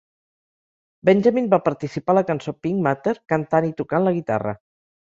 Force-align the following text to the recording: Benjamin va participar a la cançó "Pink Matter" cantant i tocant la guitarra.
Benjamin 1.09 1.51
va 1.53 1.59
participar 1.67 2.17
a 2.17 2.17
la 2.21 2.25
cançó 2.33 2.57
"Pink 2.65 2.83
Matter" 2.89 3.17
cantant 3.37 3.73
i 3.73 3.75
tocant 3.85 4.07
la 4.11 4.19
guitarra. 4.21 4.61